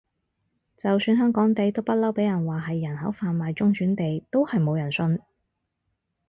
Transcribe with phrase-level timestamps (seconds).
[0.77, 5.19] 就算香港地都不嬲畀人話係人口販賣中轉地，都係冇人信